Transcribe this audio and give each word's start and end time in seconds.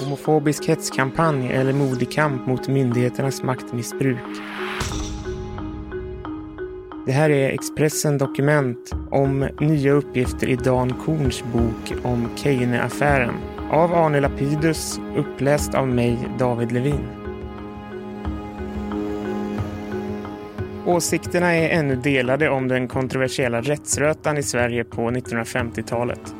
Homofobisk 0.00 0.68
hetskampanj 0.68 1.52
eller 1.52 1.72
modig 1.72 2.10
kamp 2.10 2.46
mot 2.46 2.68
myndigheternas 2.68 3.42
maktmissbruk. 3.42 4.18
Det 7.06 7.12
här 7.12 7.30
är 7.30 7.48
Expressen 7.48 8.18
Dokument 8.18 8.92
om 9.10 9.48
nya 9.60 9.92
uppgifter 9.92 10.46
i 10.46 10.56
Dan 10.56 10.92
Korns 10.92 11.44
bok 11.52 11.92
om 12.02 12.28
Keine-affären 12.36 13.34
av 13.70 13.94
Arne 13.94 14.20
Lapidus, 14.20 15.00
uppläst 15.16 15.74
av 15.74 15.88
mig, 15.88 16.18
David 16.38 16.72
Levin. 16.72 17.08
Åsikterna 20.86 21.54
är 21.54 21.68
ännu 21.68 21.96
delade 21.96 22.48
om 22.48 22.68
den 22.68 22.88
kontroversiella 22.88 23.60
rättsrötan 23.60 24.38
i 24.38 24.42
Sverige 24.42 24.84
på 24.84 25.10
1950-talet. 25.10 26.34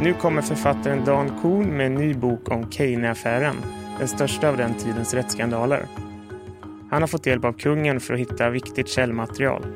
Nu 0.00 0.14
kommer 0.14 0.42
författaren 0.42 1.04
Dan 1.04 1.38
Korn 1.42 1.76
med 1.76 1.86
en 1.86 1.94
ny 1.94 2.14
bok 2.14 2.50
om 2.50 2.70
Keine-affären, 2.70 3.56
den 3.98 4.08
största 4.08 4.48
av 4.48 4.56
den 4.56 4.74
tidens 4.74 5.14
rättsskandaler. 5.14 5.86
Han 6.90 7.02
har 7.02 7.06
fått 7.06 7.26
hjälp 7.26 7.44
av 7.44 7.52
kungen 7.52 8.00
för 8.00 8.14
att 8.14 8.20
hitta 8.20 8.50
viktigt 8.50 8.88
källmaterial. 8.88 9.66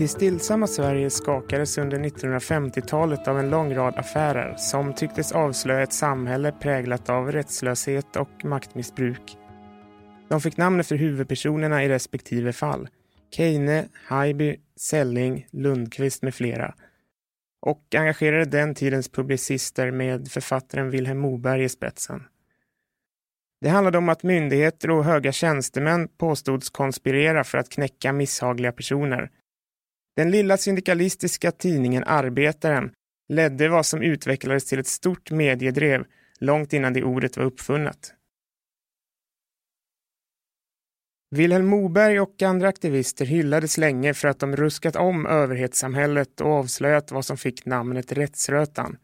Det 0.00 0.08
stillsamma 0.08 0.66
Sverige 0.66 1.10
skakades 1.10 1.78
under 1.78 1.98
1950-talet 1.98 3.28
av 3.28 3.38
en 3.38 3.50
lång 3.50 3.74
rad 3.74 3.94
affärer 3.96 4.54
som 4.56 4.94
tycktes 4.94 5.32
avslöja 5.32 5.82
ett 5.82 5.92
samhälle 5.92 6.52
präglat 6.52 7.08
av 7.08 7.32
rättslöshet 7.32 8.16
och 8.16 8.44
maktmissbruk. 8.44 9.36
De 10.28 10.40
fick 10.40 10.56
namn 10.56 10.80
efter 10.80 10.96
huvudpersonerna 10.96 11.84
i 11.84 11.88
respektive 11.88 12.52
fall. 12.52 12.88
Keine, 13.36 13.88
Haijby, 14.06 14.56
Selling, 14.76 15.46
Lundqvist 15.50 16.22
med 16.22 16.34
flera. 16.34 16.74
Och 17.62 17.94
engagerade 17.94 18.44
den 18.44 18.74
tidens 18.74 19.08
publicister 19.08 19.90
med 19.90 20.28
författaren 20.28 20.90
Vilhelm 20.90 21.18
Moberg 21.18 21.64
i 21.64 21.68
spetsen. 21.68 22.22
Det 23.60 23.68
handlade 23.68 23.98
om 23.98 24.08
att 24.08 24.22
myndigheter 24.22 24.90
och 24.90 25.04
höga 25.04 25.32
tjänstemän 25.32 26.08
påstods 26.08 26.70
konspirera 26.70 27.44
för 27.44 27.58
att 27.58 27.68
knäcka 27.68 28.12
misshagliga 28.12 28.72
personer 28.72 29.30
den 30.20 30.30
lilla 30.30 30.56
syndikalistiska 30.56 31.52
tidningen 31.52 32.04
Arbetaren 32.06 32.90
ledde 33.28 33.68
vad 33.68 33.86
som 33.86 34.02
utvecklades 34.02 34.66
till 34.66 34.78
ett 34.78 34.86
stort 34.86 35.30
mediedrev 35.30 36.04
långt 36.40 36.72
innan 36.72 36.92
det 36.92 37.02
ordet 37.02 37.36
var 37.36 37.44
uppfunnet. 37.44 38.14
Vilhelm 41.30 41.66
Moberg 41.66 42.20
och 42.20 42.42
andra 42.42 42.68
aktivister 42.68 43.26
hyllades 43.26 43.78
länge 43.78 44.14
för 44.14 44.28
att 44.28 44.38
de 44.38 44.56
ruskat 44.56 44.96
om 44.96 45.26
överhetssamhället 45.26 46.40
och 46.40 46.50
avslöjat 46.50 47.10
vad 47.10 47.24
som 47.24 47.36
fick 47.36 47.66
namnet 47.66 48.12
Rättsrötan. 48.12 48.96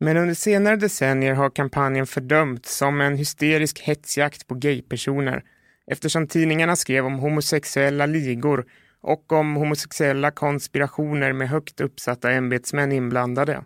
Men 0.00 0.16
under 0.16 0.34
senare 0.34 0.76
decennier 0.76 1.34
har 1.34 1.50
kampanjen 1.50 2.06
fördömts 2.06 2.76
som 2.76 3.00
en 3.00 3.16
hysterisk 3.16 3.80
hetsjakt 3.80 4.46
på 4.46 4.54
gaypersoner 4.54 5.44
eftersom 5.86 6.26
tidningarna 6.26 6.76
skrev 6.76 7.06
om 7.06 7.18
homosexuella 7.18 8.06
ligor 8.06 8.66
och 9.06 9.32
om 9.32 9.54
homosexuella 9.54 10.30
konspirationer 10.30 11.32
med 11.32 11.48
högt 11.48 11.80
uppsatta 11.80 12.30
ämbetsmän 12.30 12.92
inblandade. 12.92 13.64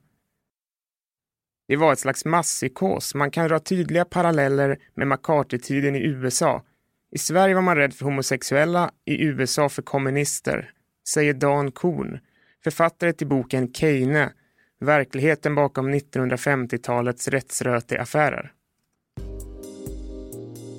Det 1.69 1.77
var 1.77 1.93
ett 1.93 1.99
slags 1.99 2.25
masspsykos. 2.25 3.15
Man 3.15 3.31
kan 3.31 3.49
dra 3.49 3.59
tydliga 3.59 4.05
paralleller 4.05 4.79
med 4.95 5.09
McCarthy-tiden 5.09 5.97
i 5.97 5.99
USA. 5.99 6.63
I 7.11 7.19
Sverige 7.19 7.55
var 7.55 7.63
man 7.63 7.77
rädd 7.77 7.95
för 7.95 8.05
homosexuella, 8.05 8.91
i 9.05 9.25
USA 9.25 9.69
för 9.69 9.83
kommunister, 9.83 10.71
säger 11.09 11.35
Dan 11.35 11.73
Korn, 11.73 12.19
författare 12.65 13.13
till 13.13 13.27
boken 13.27 13.69
Keine, 13.69 14.33
verkligheten 14.81 15.55
bakom 15.55 15.95
1950-talets 15.95 17.29
rättsröteaffärer. 17.29 18.53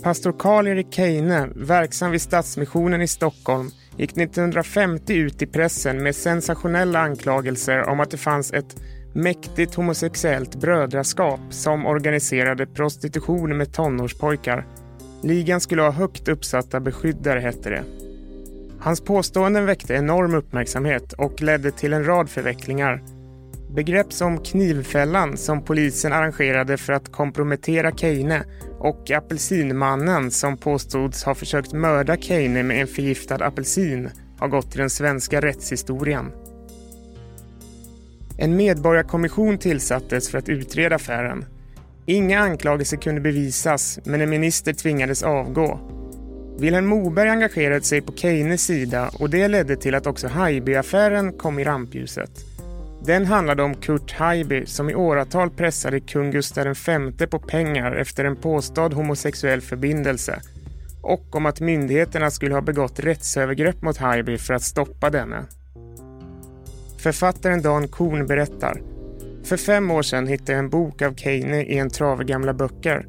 Pastor 0.04 0.36
Karl-Erik 0.40 0.94
Keine, 0.94 1.50
verksam 1.56 2.12
vid 2.12 2.22
Stadsmissionen 2.22 3.02
i 3.02 3.08
Stockholm, 3.08 3.72
gick 3.98 4.18
1950 4.18 5.14
ut 5.14 5.42
i 5.42 5.48
pressen 5.48 6.04
med 6.04 6.16
sensationella 6.16 7.00
anklagelser 7.00 7.90
om 7.90 8.00
att 8.00 8.12
det 8.12 8.18
fanns 8.18 8.54
ett 8.54 8.76
mäktigt 9.14 9.76
homosexuellt 9.76 10.56
brödraskap 10.56 11.40
som 11.50 11.86
organiserade 11.86 12.66
prostitution 12.66 13.58
med 13.58 13.74
tonårspojkar. 13.74 14.66
Ligan 15.24 15.62
skulle 15.62 15.82
ha 15.82 15.92
högt 15.92 16.28
uppsatta 16.28 16.80
beskyddare, 16.80 17.40
hette 17.40 17.70
det. 17.70 17.84
Hans 18.80 19.02
påståenden 19.02 19.66
väckte 19.66 19.94
enorm 19.94 20.36
uppmärksamhet 20.36 21.14
och 21.14 21.42
ledde 21.42 21.72
till 21.72 21.94
en 21.94 22.06
rad 22.06 22.30
förvecklingar. 22.30 23.04
Begrepp 23.76 24.14
som 24.14 24.44
knivfällan 24.44 25.38
som 25.38 25.64
polisen 25.64 26.14
arrangerade 26.14 26.78
för 26.78 26.94
att 26.94 27.12
kompromettera 27.12 27.92
Keine 27.92 28.44
och 28.80 29.12
apelsinmannen 29.12 30.32
som 30.32 30.58
påstods 30.58 31.24
ha 31.24 31.36
försökt 31.36 31.74
mörda 31.74 32.18
Keine 32.18 32.64
med 32.64 32.82
en 32.82 32.88
förgiftad 32.88 33.46
apelsin 33.46 34.10
har 34.38 34.48
gått 34.48 34.72
till 34.72 34.80
den 34.80 34.90
svenska 34.90 35.42
rättshistorien. 35.42 36.32
En 38.38 38.56
medborgarkommission 38.56 39.58
tillsattes 39.58 40.30
för 40.30 40.38
att 40.38 40.50
utreda 40.50 40.96
affären. 40.96 41.46
Inga 42.06 42.40
anklagelser 42.40 42.98
kunde 42.98 43.22
bevisas, 43.22 44.00
men 44.04 44.22
en 44.22 44.30
minister 44.30 44.74
tvingades 44.74 45.24
avgå. 45.24 45.80
Vilhelm 46.60 46.86
Moberg 46.86 47.30
engagerade 47.30 47.82
sig 47.82 48.02
på 48.02 48.14
Keines 48.14 48.66
sida 48.66 49.12
och 49.20 49.30
det 49.30 49.48
ledde 49.48 49.76
till 49.76 49.96
att 49.96 50.08
också 50.08 50.28
Haijby-affären 50.28 51.34
kom 51.34 51.60
i 51.60 51.64
rampljuset. 51.64 52.51
Den 53.06 53.26
handlade 53.26 53.64
om 53.64 53.76
Kurt 53.76 54.12
Haijby 54.12 54.66
som 54.66 54.90
i 54.90 54.96
åratal 54.96 55.50
pressade 55.50 56.00
kung 56.00 56.32
Gustav 56.32 56.76
V 57.18 57.28
på 57.28 57.40
pengar 57.40 57.92
efter 57.92 58.26
en 58.26 58.36
påstådd 58.36 58.94
homosexuell 58.94 59.62
förbindelse 59.62 60.42
och 61.02 61.36
om 61.36 61.46
att 61.46 61.60
myndigheterna 61.60 62.32
skulle 62.32 62.54
ha 62.54 62.62
begått 62.62 63.00
rättsövergrepp 63.00 63.82
mot 63.82 63.98
Haijby 63.98 64.38
för 64.38 64.54
att 64.54 64.62
stoppa 64.62 65.10
denne. 65.10 65.46
Författaren 66.98 67.62
Dan 67.62 67.88
Korn 67.88 68.28
berättar. 68.28 68.82
För 69.44 69.58
fem 69.58 69.92
år 69.92 70.02
sedan 70.02 70.28
hittade 70.28 70.52
jag 70.52 70.60
en 70.60 70.70
bok 70.70 71.02
av 71.02 71.14
Keine 71.14 71.64
i 71.64 71.78
en 71.78 71.90
trave 71.90 72.24
gamla 72.24 72.54
böcker. 72.54 73.06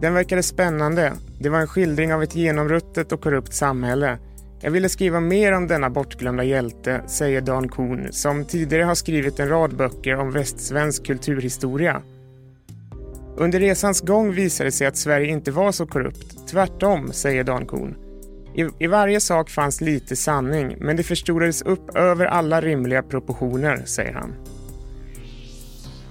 Den 0.00 0.14
verkade 0.14 0.42
spännande. 0.42 1.12
Det 1.40 1.48
var 1.48 1.60
en 1.60 1.66
skildring 1.66 2.14
av 2.14 2.22
ett 2.22 2.34
genomruttet 2.34 3.12
och 3.12 3.20
korrupt 3.20 3.54
samhälle 3.54 4.18
jag 4.62 4.70
ville 4.70 4.88
skriva 4.88 5.20
mer 5.20 5.52
om 5.52 5.68
denna 5.68 5.90
bortglömda 5.90 6.44
hjälte, 6.44 7.02
säger 7.06 7.40
Dan 7.40 7.68
Kuhn, 7.68 8.08
som 8.10 8.44
tidigare 8.44 8.84
har 8.84 8.94
skrivit 8.94 9.40
en 9.40 9.48
rad 9.48 9.76
böcker 9.76 10.16
om 10.16 10.30
västsvensk 10.30 11.06
kulturhistoria. 11.06 12.02
Under 13.36 13.60
resans 13.60 14.00
gång 14.00 14.32
visade 14.32 14.66
det 14.68 14.72
sig 14.72 14.86
att 14.86 14.96
Sverige 14.96 15.26
inte 15.26 15.50
var 15.50 15.72
så 15.72 15.86
korrupt. 15.86 16.48
Tvärtom, 16.48 17.12
säger 17.12 17.44
Dan 17.44 17.66
Kuhn. 17.66 17.94
I, 18.54 18.84
I 18.84 18.86
varje 18.86 19.20
sak 19.20 19.50
fanns 19.50 19.80
lite 19.80 20.16
sanning, 20.16 20.76
men 20.80 20.96
det 20.96 21.02
förstorades 21.02 21.62
upp 21.62 21.96
över 21.96 22.26
alla 22.26 22.60
rimliga 22.60 23.02
proportioner, 23.02 23.82
säger 23.84 24.12
han. 24.12 24.34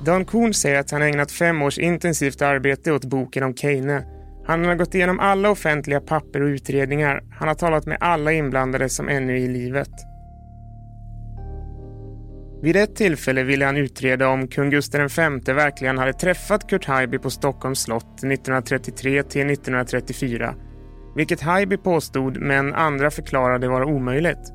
Dan 0.06 0.26
Kuhn 0.26 0.54
säger 0.54 0.80
att 0.80 0.92
han 0.92 1.02
ägnat 1.02 1.32
fem 1.32 1.62
års 1.62 1.78
intensivt 1.78 2.42
arbete 2.42 2.92
åt 2.92 3.06
boken 3.06 3.44
om 3.44 3.54
Keine 3.54 4.06
han 4.46 4.66
har 4.66 4.76
gått 4.76 4.96
igenom 4.96 5.20
alla 5.20 5.50
offentliga 5.50 6.02
papper 6.02 6.42
och 6.42 6.48
utredningar. 6.48 7.22
Han 7.32 7.48
har 7.48 7.56
talat 7.56 7.86
med 7.86 7.98
alla 8.00 8.32
inblandade 8.32 8.90
som 8.90 9.10
ännu 9.10 9.34
är 9.34 9.38
i 9.38 9.48
livet. 9.48 9.90
Vid 12.62 12.76
ett 12.76 12.96
tillfälle 12.96 13.44
ville 13.44 13.66
han 13.66 13.78
utreda 13.78 14.28
om 14.28 14.48
kung 14.48 14.70
Gustav 14.70 15.02
V 15.02 15.54
verkligen 15.54 15.98
hade 15.98 16.14
träffat 16.14 16.70
Kurt 16.70 16.86
Haijby 16.86 17.20
på 17.20 17.30
Stockholms 17.30 17.82
slott 17.82 18.14
1933 18.18 19.24
till 19.24 19.50
1934. 19.50 20.56
Vilket 21.16 21.42
Haijby 21.42 21.78
påstod, 21.78 22.38
men 22.38 22.74
andra 22.74 23.12
förklarade 23.12 23.68
vara 23.68 23.86
omöjligt. 23.86 24.54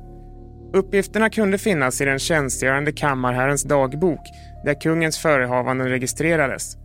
Uppgifterna 0.73 1.29
kunde 1.29 1.57
finnas 1.57 2.01
i 2.01 2.05
den 2.05 2.19
tjänstgörande 2.19 2.91
kammarherrens 2.91 3.63
dagbok 3.63 4.21
där 4.65 4.81
kungens 4.81 5.17
förehavanden 5.17 5.89
registrerades. 5.89 6.77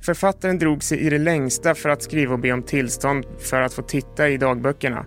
Författaren 0.00 0.58
drog 0.58 0.82
sig 0.82 0.98
i 0.98 1.10
det 1.10 1.18
längsta 1.18 1.74
för 1.74 1.88
att 1.88 2.02
skriva 2.02 2.32
och 2.32 2.40
be 2.40 2.52
om 2.52 2.62
tillstånd 2.62 3.26
för 3.38 3.62
att 3.62 3.74
få 3.74 3.82
titta 3.82 4.28
i 4.28 4.36
dagböckerna. 4.36 5.06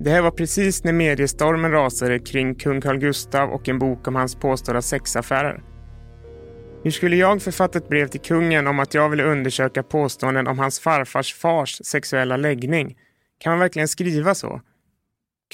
Det 0.00 0.10
här 0.10 0.22
var 0.22 0.30
precis 0.30 0.84
när 0.84 0.92
mediestormen 0.92 1.70
rasade 1.70 2.18
kring 2.18 2.54
kung 2.54 2.80
Carl 2.80 2.98
Gustav 2.98 3.50
och 3.50 3.68
en 3.68 3.78
bok 3.78 4.08
om 4.08 4.14
hans 4.14 4.34
påstådda 4.34 4.82
sexaffärer. 4.82 5.62
Hur 6.82 6.90
skulle 6.90 7.16
jag 7.16 7.42
författa 7.42 7.78
ett 7.78 7.88
brev 7.88 8.08
till 8.08 8.20
kungen 8.20 8.66
om 8.66 8.78
att 8.78 8.94
jag 8.94 9.08
ville 9.08 9.24
undersöka 9.24 9.82
påståenden 9.82 10.46
om 10.46 10.58
hans 10.58 10.80
farfars 10.80 11.34
fars 11.34 11.80
sexuella 11.84 12.36
läggning? 12.36 12.96
Kan 13.38 13.50
man 13.50 13.60
verkligen 13.60 13.88
skriva 13.88 14.34
så? 14.34 14.60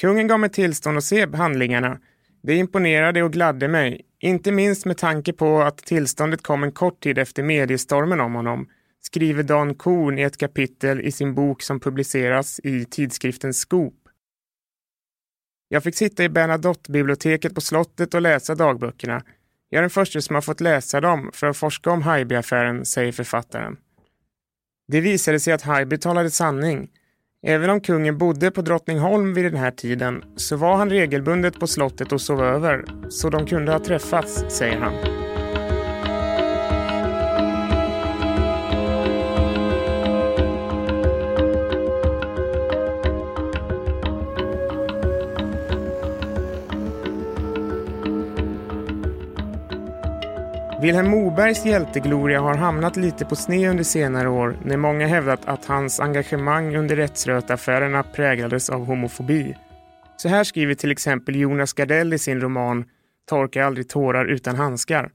Kungen 0.01 0.29
gav 0.29 0.41
mig 0.41 0.51
tillstånd 0.51 0.99
att 0.99 1.05
se 1.05 1.27
handlingarna. 1.37 1.99
Det 2.47 2.55
imponerade 2.55 3.23
och 3.23 3.33
gladde 3.33 3.69
mig, 3.69 4.01
inte 4.21 4.53
minst 4.53 4.87
med 4.87 4.99
tanke 4.99 5.33
på 5.33 5.63
att 5.63 5.79
tillståndet 5.79 6.43
kom 6.43 6.63
en 6.63 6.73
kort 6.73 7.01
tid 7.01 7.19
efter 7.19 7.43
mediestormen 7.43 8.21
om 8.21 8.35
honom, 8.35 8.69
skriver 9.01 9.43
Dan 9.43 9.75
Korn 9.75 10.19
i 10.19 10.23
ett 10.23 10.37
kapitel 10.37 11.01
i 11.01 11.13
sin 11.13 11.35
bok 11.35 11.63
som 11.63 11.81
publiceras 11.81 12.61
i 12.65 12.85
tidskriften 12.85 13.55
Scoop. 13.55 13.95
Jag 15.69 15.83
fick 15.83 15.97
sitta 15.97 16.25
i 16.25 16.29
Bernadotte-biblioteket 16.29 17.55
på 17.55 17.61
slottet 17.61 18.15
och 18.15 18.21
läsa 18.21 18.55
dagböckerna. 18.55 19.23
Jag 19.69 19.79
är 19.79 19.83
den 19.83 19.91
första 19.91 20.21
som 20.21 20.35
har 20.35 20.43
fått 20.43 20.61
läsa 20.61 21.01
dem 21.01 21.31
för 21.35 21.47
att 21.47 21.57
forska 21.57 21.91
om 21.91 22.03
Haijby-affären, 22.03 22.85
säger 22.85 23.13
författaren. 23.13 23.77
Det 24.89 25.01
visade 25.01 25.41
sig 25.41 25.53
att 25.53 25.63
Haijby 25.63 25.99
talade 25.99 26.31
sanning. 26.31 26.91
Även 27.47 27.71
om 27.71 27.81
kungen 27.81 28.19
bodde 28.19 28.51
på 28.51 28.63
Drottningholm 28.63 29.35
vid 29.35 29.45
den 29.45 29.57
här 29.57 29.71
tiden 29.71 30.23
så 30.37 30.57
var 30.57 30.77
han 30.77 30.91
regelbundet 30.91 31.61
på 31.61 31.67
slottet 31.67 32.13
och 32.13 32.21
sov 32.21 32.43
över, 32.43 32.85
så 33.09 33.31
de 33.31 33.47
kunde 33.47 33.73
ha 33.73 33.79
träffats, 33.79 34.45
säger 34.49 34.81
han. 34.81 35.24
Vilhelm 50.85 51.09
Mobergs 51.09 51.67
hjältegloria 51.67 52.41
har 52.41 52.55
hamnat 52.55 52.97
lite 52.97 53.25
på 53.25 53.37
sned 53.37 53.71
under 53.71 53.85
senare 53.85 54.29
år 54.29 54.59
när 54.65 54.77
många 54.77 55.07
hävdat 55.07 55.45
att 55.45 55.65
hans 55.65 56.01
engagemang 56.01 56.77
under 56.77 56.97
rättsrötaffärerna 56.97 58.03
präglades 58.03 58.71
av 58.71 58.85
homofobi. 58.85 59.57
Så 60.17 60.29
här 60.29 60.45
skriver 60.45 60.75
till 60.75 60.91
exempel 60.91 61.37
Jonas 61.37 61.73
Gardell 61.73 62.13
i 62.13 62.19
sin 62.19 62.41
roman 62.41 62.85
Torka 63.29 63.67
aldrig 63.67 63.89
tårar 63.89 64.25
utan 64.25 64.57
handskar. 64.57 65.11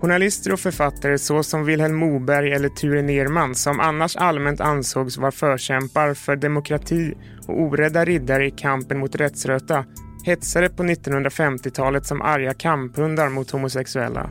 Journalister 0.00 0.52
och 0.52 0.60
författare 0.60 1.18
såsom 1.18 1.64
Vilhelm 1.64 1.96
Moberg 1.96 2.52
eller 2.52 2.68
Ture 2.68 3.02
Nerman 3.02 3.54
som 3.54 3.80
annars 3.80 4.16
allmänt 4.16 4.60
ansågs 4.60 5.16
vara 5.18 5.32
förkämpar 5.32 6.14
för 6.14 6.36
demokrati 6.36 7.14
och 7.48 7.60
orädda 7.60 8.04
riddare 8.04 8.46
i 8.46 8.50
kampen 8.50 8.98
mot 8.98 9.14
rättsröta 9.14 9.84
hetsade 10.24 10.68
på 10.68 10.82
1950-talet 10.82 12.06
som 12.06 12.22
arga 12.22 12.54
kamphundar 12.54 13.28
mot 13.28 13.50
homosexuella. 13.50 14.30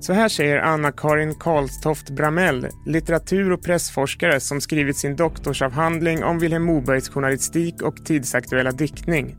Så 0.00 0.12
här 0.12 0.28
säger 0.28 0.58
Anna-Karin 0.58 1.34
Karlstoft 1.34 2.10
Bramell, 2.10 2.68
litteratur 2.86 3.52
och 3.52 3.62
pressforskare 3.62 4.40
som 4.40 4.60
skrivit 4.60 4.96
sin 4.96 5.16
doktorsavhandling 5.16 6.24
om 6.24 6.38
Vilhelm 6.38 6.64
Mobergs 6.64 7.08
journalistik 7.08 7.82
och 7.82 8.04
tidsaktuella 8.04 8.72
diktning. 8.72 9.36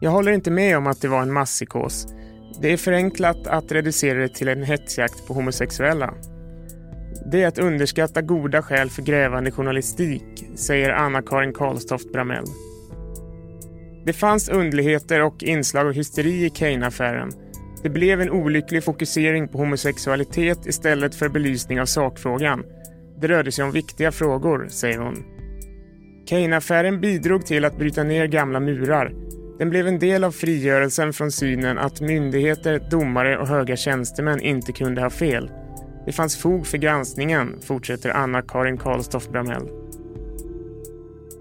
Jag 0.00 0.10
håller 0.10 0.32
inte 0.32 0.50
med 0.50 0.76
om 0.76 0.86
att 0.86 1.00
det 1.00 1.08
var 1.08 1.22
en 1.22 1.32
masspsykos. 1.32 2.06
Det 2.60 2.72
är 2.72 2.76
förenklat 2.76 3.46
att 3.46 3.72
reducera 3.72 4.18
det 4.18 4.34
till 4.34 4.48
en 4.48 4.62
hetsjakt 4.62 5.26
på 5.26 5.34
homosexuella. 5.34 6.14
Det 7.32 7.42
är 7.42 7.48
att 7.48 7.58
underskatta 7.58 8.22
goda 8.22 8.62
skäl 8.62 8.90
för 8.90 9.02
grävande 9.02 9.50
journalistik, 9.50 10.44
säger 10.56 10.90
Anna-Karin 10.90 11.52
Karlstoft 11.52 12.12
Bramell. 12.12 12.44
Det 14.04 14.12
fanns 14.12 14.48
undligheter 14.48 15.22
och 15.22 15.42
inslag 15.42 15.86
av 15.86 15.92
hysteri 15.92 16.44
i 16.44 16.50
Kane-affären. 16.50 17.32
Det 17.82 17.88
blev 17.88 18.20
en 18.20 18.30
olycklig 18.30 18.84
fokusering 18.84 19.48
på 19.48 19.58
homosexualitet 19.58 20.66
istället 20.66 21.14
för 21.14 21.28
belysning 21.28 21.80
av 21.80 21.86
sakfrågan. 21.86 22.64
Det 23.20 23.28
rörde 23.28 23.52
sig 23.52 23.64
om 23.64 23.72
viktiga 23.72 24.12
frågor, 24.12 24.66
säger 24.70 24.98
hon. 24.98 25.24
Kane-affären 26.28 27.00
bidrog 27.00 27.46
till 27.46 27.64
att 27.64 27.78
bryta 27.78 28.02
ner 28.02 28.26
gamla 28.26 28.60
murar. 28.60 29.14
Den 29.58 29.70
blev 29.70 29.88
en 29.88 29.98
del 29.98 30.24
av 30.24 30.32
frigörelsen 30.32 31.12
från 31.12 31.32
synen 31.32 31.78
att 31.78 32.00
myndigheter, 32.00 32.88
domare 32.90 33.38
och 33.38 33.48
höga 33.48 33.76
tjänstemän 33.76 34.40
inte 34.40 34.72
kunde 34.72 35.00
ha 35.00 35.10
fel. 35.10 35.50
Det 36.06 36.12
fanns 36.12 36.36
fog 36.36 36.66
för 36.66 36.78
granskningen, 36.78 37.56
fortsätter 37.60 38.10
Anna-Karin 38.10 38.78
Karlstoff 38.78 39.28
Bramell. 39.28 39.77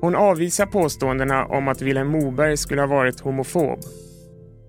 Hon 0.02 0.16
avvisar 0.16 0.66
påståendena 0.66 1.46
om 1.46 1.68
att 1.68 1.82
Vilhelm 1.82 2.08
Moberg 2.08 2.58
skulle 2.58 2.82
ha 2.82 2.88
varit 2.88 3.20
homofob. 3.20 3.80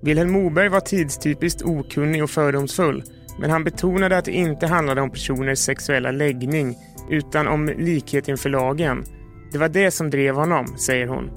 Vilhelm 0.02 0.32
Moberg 0.32 0.69
var 0.69 0.80
tidstypiskt 0.80 1.62
okunnig 1.62 2.22
och 2.22 2.30
fördomsfull 2.30 3.02
men 3.38 3.50
han 3.50 3.64
betonade 3.64 4.19
att 4.19 4.25
det 4.25 4.32
inte 4.32 4.66
handlade 4.66 5.00
om 5.00 5.10
personers 5.10 5.58
sexuella 5.58 6.10
läggning 6.10 6.76
utan 7.10 7.48
om 7.48 7.66
likhet 7.66 8.28
inför 8.28 8.50
lagen. 8.50 9.04
Det 9.52 9.58
var 9.58 9.69
det 9.69 9.90
som 9.90 10.10
drev 10.10 10.34
honom, 10.34 10.78
säger 10.78 11.06
hon. 11.06 11.30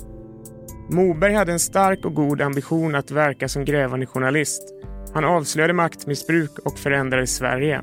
Moberg 0.90 1.34
hade 1.34 1.52
en 1.52 1.60
stark 1.60 2.06
och 2.06 2.16
god 2.16 2.42
ambition 2.42 2.96
att 2.96 3.12
verka 3.12 3.48
som 3.48 3.66
grävande 3.66 4.06
journalist. 4.06 4.62
Han 5.14 5.26
avslöjade 5.26 5.74
maktmissbruk 5.74 6.60
och 6.66 6.80
förändrade 6.80 7.28
Sverige. 7.28 7.82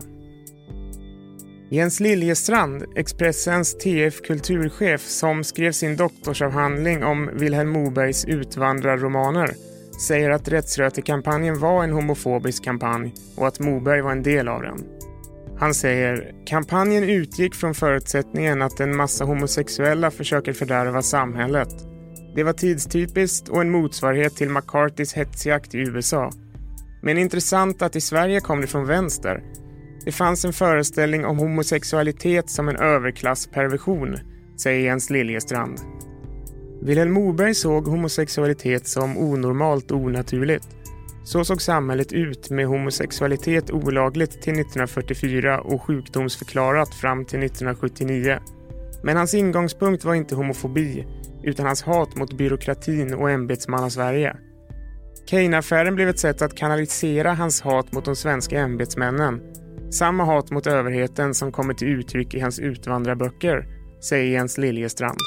Jens 1.71 2.01
Liljestrand, 2.01 2.85
Expressens 2.97 3.79
TF 3.79 4.21
kulturchef 4.23 5.01
som 5.01 5.45
skrev 5.45 5.73
sin 5.73 5.97
doktorsavhandling 5.97 7.05
om 7.05 7.31
Vilhelm 7.33 7.69
Mobergs 7.69 8.25
utvandrarromaner, 8.25 9.55
säger 10.07 10.31
att 10.31 10.49
rättsrötekampanjen 10.49 11.59
var 11.59 11.85
en 11.85 11.93
homofobisk 11.93 12.65
kampanj 12.65 13.15
och 13.37 13.47
att 13.47 13.61
Moberg 13.61 14.01
var 14.01 14.13
en 14.13 14.23
del 14.23 14.49
av 14.49 14.63
den. 14.63 14.85
Han 15.59 15.75
säger 15.75 16.35
kampanjen 16.47 17.05
utgick 17.05 17.55
från 17.55 17.75
förutsättningen 17.75 18.63
att 18.63 18.81
en 18.81 18.97
massa 18.97 19.25
homosexuella 19.25 20.11
försöker 20.11 20.53
fördärva 20.53 21.03
samhället. 21.03 21.69
Det 22.35 22.43
var 22.43 22.53
tidstypiskt 22.53 23.49
och 23.49 23.61
en 23.61 23.71
motsvarighet 23.71 24.37
till 24.37 24.51
McCarthys 24.51 25.13
hetsjakt 25.13 25.75
i 25.75 25.79
USA. 25.79 26.31
Men 27.03 27.19
intressant 27.19 27.83
att 27.83 27.97
i 27.97 28.01
Sverige 28.01 28.41
kom 28.41 28.61
det 28.61 28.67
från 28.67 28.87
vänster 28.87 29.43
det 30.09 30.13
fanns 30.13 30.45
en 30.45 30.53
föreställning 30.53 31.25
om 31.25 31.39
homosexualitet 31.39 32.51
som 32.51 32.69
en 32.69 32.77
överklassperversion, 32.77 34.17
säger 34.61 34.85
Jens 34.85 35.11
Liljestrand. 35.11 35.81
Vilhelm 36.83 37.13
Moberg 37.13 37.55
såg 37.55 37.87
homosexualitet 37.87 38.87
som 38.87 39.19
onormalt 39.19 39.91
och 39.91 39.99
onaturligt. 39.99 40.69
Så 41.25 41.45
såg 41.45 41.63
samhället 41.63 42.13
ut 42.13 42.51
med 42.51 42.67
homosexualitet 42.67 43.71
olagligt 43.71 44.31
till 44.31 44.53
1944 44.53 45.61
och 45.61 45.83
sjukdomsförklarat 45.83 46.95
fram 46.95 47.25
till 47.25 47.43
1979. 47.43 48.39
Men 49.03 49.17
hans 49.17 49.35
ingångspunkt 49.35 50.05
var 50.05 50.15
inte 50.15 50.35
homofobi 50.35 51.07
utan 51.43 51.67
hans 51.67 51.83
hat 51.83 52.17
mot 52.17 52.39
byråkratin 52.39 53.15
och 53.15 53.31
ämbetsmannasverige. 53.31 54.37
Kane-affären 55.27 55.95
blev 55.95 56.09
ett 56.09 56.19
sätt 56.19 56.43
att 56.43 56.57
kanalisera 56.57 57.35
hans 57.35 57.61
hat 57.61 57.93
mot 57.93 58.05
de 58.05 58.17
svenska 58.17 58.61
ämbetsmännen 58.61 59.41
samma 59.91 60.25
hat 60.25 60.51
mot 60.51 60.67
överheten 60.67 61.35
som 61.35 61.53
kommer 61.53 61.75
till 61.75 61.89
uttryck 61.89 62.35
i 62.35 62.41
hans 62.41 62.59
utvandrarböcker, 62.59 63.67
säger 64.01 64.33
Jens 64.33 64.59
Liljestrand. 64.59 65.19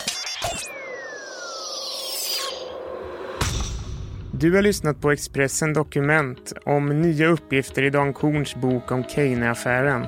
Du 4.34 4.56
har 4.56 4.62
lyssnat 4.62 5.02
på 5.02 5.12
Expressen 5.12 5.74
Dokument 5.74 6.54
om 6.66 7.02
nya 7.02 7.28
uppgifter 7.28 7.84
i 7.84 7.90
Dan 7.90 8.14
Korns 8.14 8.56
bok 8.56 8.92
om 8.92 9.04
Keyne-affären. 9.04 10.06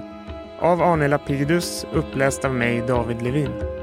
Av 0.60 0.82
Arne 0.82 1.08
Lapidus, 1.08 1.86
uppläst 1.94 2.46
av 2.46 2.56
mig, 2.56 2.84
David 2.88 3.22
Levin. 3.22 3.83